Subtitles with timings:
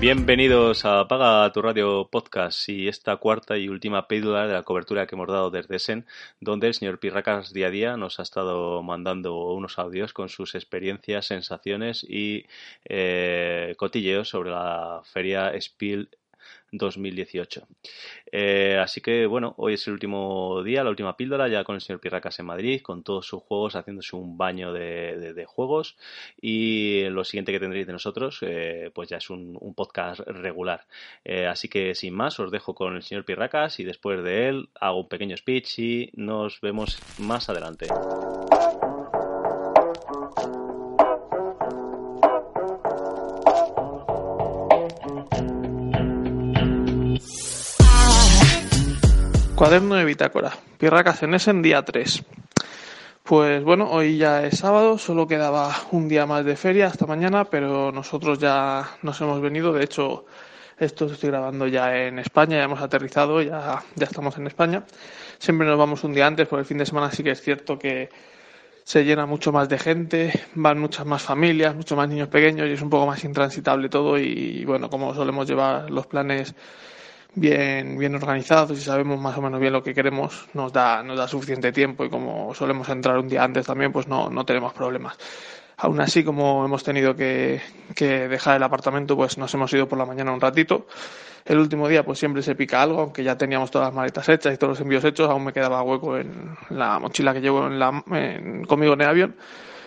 [0.00, 5.08] Bienvenidos a Apaga tu Radio Podcast y esta cuarta y última píldora de la cobertura
[5.08, 6.06] que hemos dado desde Essen,
[6.40, 10.54] donde el señor Pirracas día a día nos ha estado mandando unos audios con sus
[10.54, 12.46] experiencias, sensaciones y
[12.84, 16.08] eh, cotilleos sobre la feria Spiel
[16.72, 17.66] 2018.
[18.30, 21.80] Eh, así que bueno, hoy es el último día, la última píldora, ya con el
[21.80, 25.96] señor Pirracas en Madrid, con todos sus juegos, haciéndose un baño de, juegos.
[26.40, 30.86] Y lo siguiente que tendréis de nosotros, eh, pues ya es un, podcast regular.
[31.24, 34.68] Eh, así que sin más, os dejo con el señor Pirracas y después de él
[34.74, 37.86] hago un pequeño speech y nos vemos más adelante.
[49.58, 50.52] Cuaderno de bitácora.
[50.78, 52.22] Pirracas en en día 3.
[53.24, 57.44] Pues bueno, hoy ya es sábado, solo quedaba un día más de feria hasta mañana,
[57.46, 59.72] pero nosotros ya nos hemos venido.
[59.72, 60.26] De hecho,
[60.78, 64.84] esto estoy grabando ya en España, ya hemos aterrizado, ya, ya estamos en España.
[65.40, 67.76] Siempre nos vamos un día antes, por el fin de semana sí que es cierto
[67.76, 68.10] que
[68.84, 72.74] se llena mucho más de gente, van muchas más familias, muchos más niños pequeños y
[72.74, 76.54] es un poco más intransitable todo y bueno, como solemos llevar los planes
[77.38, 81.16] bien, bien organizados y sabemos más o menos bien lo que queremos, nos da, nos
[81.16, 84.72] da suficiente tiempo y como solemos entrar un día antes también, pues no, no tenemos
[84.72, 85.16] problemas.
[85.76, 87.60] Aún así, como hemos tenido que,
[87.94, 90.88] que, dejar el apartamento, pues nos hemos ido por la mañana un ratito.
[91.44, 94.52] El último día, pues siempre se pica algo, aunque ya teníamos todas las maletas hechas
[94.52, 97.78] y todos los envíos hechos, aún me quedaba hueco en la mochila que llevo en
[97.78, 98.02] la,
[98.66, 99.36] conmigo en el avión.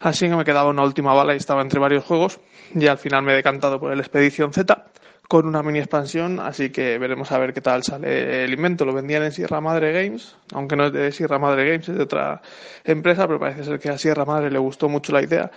[0.00, 2.40] Así que me quedaba una última bala y estaba entre varios juegos.
[2.74, 4.86] Y al final me he decantado por el Expedición Z
[5.34, 8.84] con una mini expansión, así que veremos a ver qué tal sale el invento.
[8.84, 12.04] Lo vendían en Sierra Madre Games, aunque no es de Sierra Madre Games, es de
[12.04, 12.40] otra
[12.84, 15.50] empresa, pero parece ser que a Sierra Madre le gustó mucho la idea.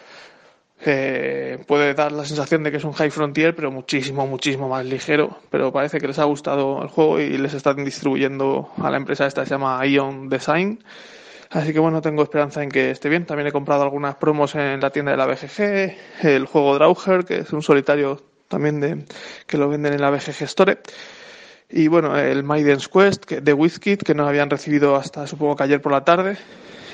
[0.83, 4.83] Eh, puede dar la sensación de que es un High Frontier, pero muchísimo, muchísimo más
[4.83, 5.41] ligero.
[5.51, 9.27] Pero parece que les ha gustado el juego y les están distribuyendo a la empresa
[9.27, 10.83] esta, se llama Ion Design.
[11.51, 13.27] Así que bueno, tengo esperanza en que esté bien.
[13.27, 17.37] También he comprado algunas promos en la tienda de la BGG, el juego Drauger, que
[17.41, 19.05] es un solitario también de,
[19.45, 20.79] que lo venden en la BG Store.
[21.69, 25.63] Y bueno, el Maiden's Quest que, de WizKit, que no habían recibido hasta supongo que
[25.63, 26.37] ayer por la tarde.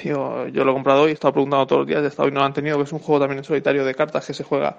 [0.03, 2.41] Yo, yo lo he comprado hoy, he estado preguntando todos los días, hasta hoy no
[2.41, 4.77] lo han tenido, que es un juego también en solitario de cartas que se juega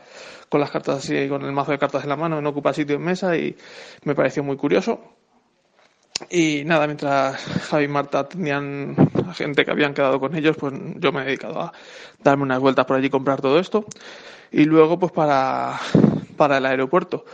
[0.51, 2.97] con las cartas así, con el mazo de cartas en la mano, no ocupa sitio
[2.97, 3.57] en mesa y
[4.05, 5.01] me pareció muy curioso.
[6.31, 8.95] Y nada, mientras Javi y Marta tenían
[9.29, 11.73] a gente que habían quedado con ellos, pues yo me he dedicado a
[12.23, 13.85] darme unas vueltas por allí y comprar todo esto.
[14.53, 15.81] Y luego, pues para,
[16.35, 17.25] para el aeropuerto.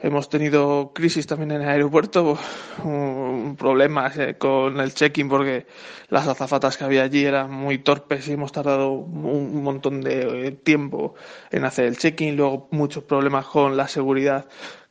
[0.00, 2.38] Hemos tenido crisis también en el aeropuerto,
[3.58, 5.66] problemas eh, con el check-in porque
[6.08, 10.52] las azafatas que había allí eran muy torpes y hemos tardado un montón de eh,
[10.52, 11.14] tiempo
[11.50, 12.36] en hacer el check-in.
[12.36, 14.46] Luego muchos problemas con la seguridad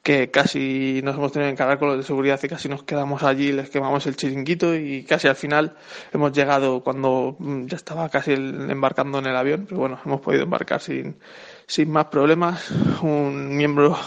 [0.08, 3.24] que casi nos hemos tenido que encargar con los de seguridad y casi nos quedamos
[3.24, 5.76] allí, les quemamos el chiringuito y casi al final
[6.14, 10.44] hemos llegado cuando mm, ya estaba casi embarcando en el avión, pero bueno, hemos podido
[10.44, 11.18] embarcar sin,
[11.66, 12.72] sin más problemas.
[13.02, 13.98] Un miembro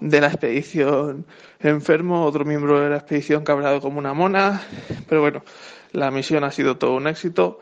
[0.00, 1.24] de la expedición
[1.60, 4.60] enfermo, otro miembro de la expedición cabreado como una mona.
[5.08, 5.44] Pero bueno,
[5.92, 7.60] la misión ha sido todo un éxito.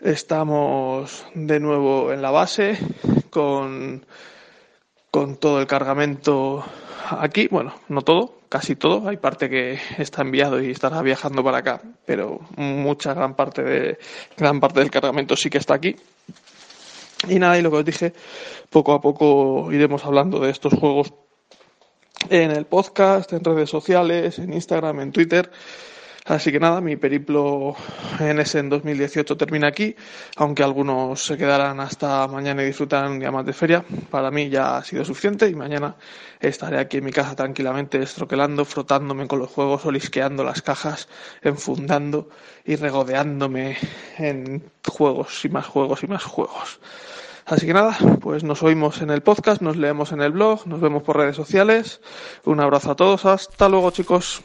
[0.00, 2.76] Estamos de nuevo en la base
[3.30, 4.04] con,
[5.14, 6.64] con todo el cargamento
[7.08, 7.46] aquí.
[7.48, 9.08] Bueno, no todo, casi todo.
[9.08, 13.98] Hay parte que está enviado y estará viajando para acá, pero mucha gran parte de
[14.36, 15.94] gran parte del cargamento sí que está aquí.
[17.28, 18.12] Y nada, y lo que os dije,
[18.70, 21.14] poco a poco iremos hablando de estos juegos
[22.28, 25.48] en el podcast, en redes sociales, en Instagram, en Twitter.
[26.26, 27.76] Así que nada, mi periplo
[28.18, 29.94] en ese en 2018 termina aquí,
[30.36, 33.84] aunque algunos se quedarán hasta mañana y disfrutarán día más de feria.
[34.10, 35.96] Para mí ya ha sido suficiente y mañana
[36.40, 41.08] estaré aquí en mi casa tranquilamente estroquelando, frotándome con los juegos, olisqueando las cajas,
[41.42, 42.30] enfundando
[42.64, 43.76] y regodeándome
[44.16, 46.80] en juegos y más juegos y más juegos.
[47.44, 50.80] Así que nada, pues nos oímos en el podcast, nos leemos en el blog, nos
[50.80, 52.00] vemos por redes sociales.
[52.46, 54.42] Un abrazo a todos, hasta luego chicos.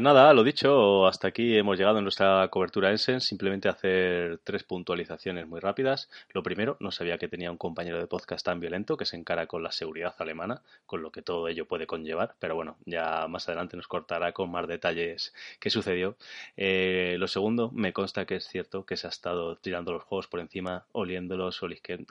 [0.00, 3.20] Nada, lo dicho, hasta aquí hemos llegado en nuestra cobertura Essen.
[3.20, 6.08] Simplemente hacer tres puntualizaciones muy rápidas.
[6.32, 9.46] Lo primero, no sabía que tenía un compañero de podcast tan violento que se encara
[9.46, 12.34] con la seguridad alemana, con lo que todo ello puede conllevar.
[12.38, 16.16] Pero bueno, ya más adelante nos cortará con más detalles qué sucedió.
[16.56, 20.28] Eh, lo segundo, me consta que es cierto que se ha estado tirando los juegos
[20.28, 21.60] por encima, oliéndolos,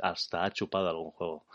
[0.02, 1.46] hasta ha chupado algún juego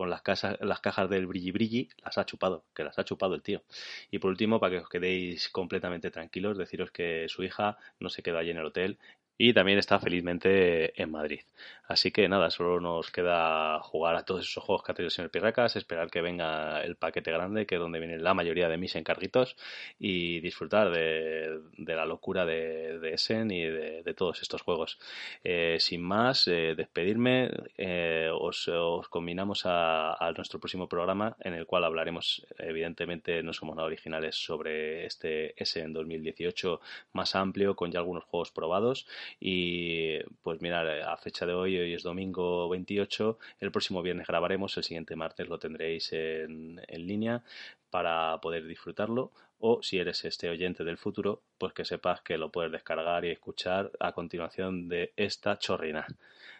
[0.00, 3.34] con las, casas, las cajas del brilli brilli, las ha chupado, que las ha chupado
[3.34, 3.62] el tío.
[4.10, 8.22] Y por último, para que os quedéis completamente tranquilos, deciros que su hija no se
[8.22, 8.98] quedó allí en el hotel
[9.42, 11.40] y también está felizmente en Madrid.
[11.88, 15.12] Así que nada, solo nos queda jugar a todos esos juegos que ha tenido el
[15.12, 18.76] señor Pirracas, esperar que venga el paquete grande, que es donde vienen la mayoría de
[18.76, 19.56] mis encarguitos,
[19.98, 24.98] y disfrutar de, la locura de, Essen y de, todos estos juegos.
[25.42, 28.70] Eh, sin más, eh, despedirme, eh, os,
[29.08, 35.06] combinamos a, nuestro próximo programa en el cual hablaremos, evidentemente no somos nada originales sobre
[35.06, 36.80] este Essen 2018
[37.14, 39.06] más amplio, con ya algunos juegos probados
[39.38, 44.76] y pues mirar, a fecha de hoy, hoy es domingo 28, el próximo viernes grabaremos,
[44.76, 47.42] el siguiente martes lo tendréis en, en línea
[47.90, 49.30] para poder disfrutarlo
[49.60, 53.30] o si eres este oyente del futuro, pues que sepas que lo puedes descargar y
[53.30, 56.06] escuchar a continuación de esta chorrina.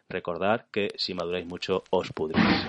[0.08, 2.66] Recordad que si maduráis mucho os pudréis.